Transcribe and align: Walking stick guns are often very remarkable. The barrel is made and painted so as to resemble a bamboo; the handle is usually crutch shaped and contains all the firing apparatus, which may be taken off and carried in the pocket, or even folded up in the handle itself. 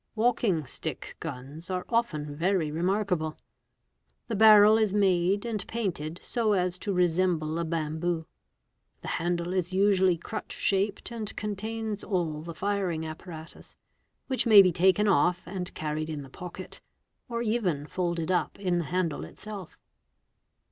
Walking 0.15 0.65
stick 0.65 1.15
guns 1.19 1.69
are 1.69 1.85
often 1.87 2.35
very 2.35 2.71
remarkable. 2.71 3.37
The 4.29 4.35
barrel 4.35 4.75
is 4.79 4.95
made 4.95 5.45
and 5.45 5.67
painted 5.67 6.19
so 6.23 6.53
as 6.53 6.79
to 6.79 6.91
resemble 6.91 7.59
a 7.59 7.63
bamboo; 7.65 8.25
the 9.01 9.07
handle 9.07 9.53
is 9.53 9.73
usually 9.73 10.17
crutch 10.17 10.53
shaped 10.53 11.11
and 11.11 11.35
contains 11.35 12.03
all 12.03 12.41
the 12.41 12.55
firing 12.55 13.05
apparatus, 13.05 13.77
which 14.25 14.47
may 14.47 14.63
be 14.63 14.71
taken 14.71 15.07
off 15.07 15.43
and 15.45 15.71
carried 15.75 16.09
in 16.09 16.23
the 16.23 16.29
pocket, 16.31 16.81
or 17.29 17.43
even 17.43 17.85
folded 17.85 18.31
up 18.31 18.59
in 18.59 18.79
the 18.79 18.85
handle 18.85 19.23
itself. 19.23 19.77